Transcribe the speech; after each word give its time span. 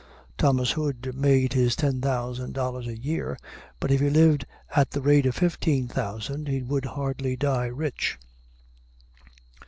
Thomas 0.35 0.71
Hood 0.71 1.13
made 1.13 1.53
his 1.53 1.75
ten 1.75 2.01
thousand 2.01 2.53
dollars 2.53 2.87
a 2.87 2.97
year, 2.99 3.37
but 3.79 3.91
if 3.91 4.01
he 4.01 4.09
lived 4.09 4.47
at 4.75 4.89
the 4.89 4.99
rate 4.99 5.27
of 5.27 5.35
fifteen 5.35 5.87
thousand 5.87 6.47
he 6.47 6.63
would 6.63 6.85
hardly 6.85 7.35
die 7.35 7.67
rich. 7.67 8.17